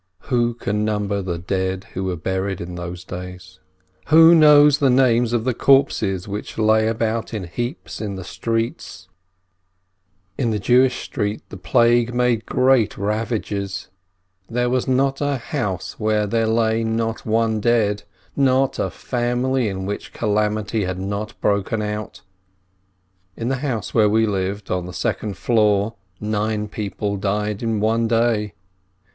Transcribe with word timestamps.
Who 0.33 0.55
can 0.55 0.83
number 0.83 1.21
the 1.21 1.37
dead 1.37 1.83
who 1.93 2.05
were 2.05 2.15
buried 2.15 2.59
in 2.59 2.73
those 2.73 3.03
days! 3.03 3.59
Who 4.07 4.33
knows 4.33 4.79
the 4.79 4.89
names 4.89 5.31
of 5.31 5.43
the 5.43 5.53
corpses 5.53 6.27
which 6.27 6.57
lay 6.57 6.87
about 6.87 7.35
in 7.35 7.43
heaps 7.43 8.01
in 8.01 8.15
the 8.15 8.23
streets! 8.23 9.09
In 10.39 10.49
the 10.49 10.57
Jewish 10.57 11.03
street 11.03 11.43
the 11.49 11.55
plague 11.55 12.15
made 12.15 12.47
great 12.47 12.97
ravages: 12.97 13.89
there 14.49 14.71
was 14.71 14.87
not 14.87 15.21
a 15.21 15.37
house 15.37 15.99
where 15.99 16.25
there 16.25 16.47
lay 16.47 16.83
not 16.83 17.23
one 17.23 17.59
dead— 17.61 18.01
not 18.51 18.79
a 18.79 18.89
family 18.89 19.67
in 19.67 19.85
which 19.85 20.11
the 20.13 20.17
calamity 20.17 20.83
had 20.85 20.97
not 20.97 21.39
broken 21.41 21.83
out. 21.83 22.21
In 23.37 23.49
the 23.49 23.57
house 23.57 23.93
where 23.93 24.09
we 24.09 24.25
lived, 24.25 24.71
on 24.71 24.87
the 24.87 24.93
second 24.93 25.37
floor, 25.37 25.93
nine 26.19 26.67
people 26.67 27.17
died 27.17 27.61
in 27.61 27.79
one 27.79 28.07
day. 28.07 28.55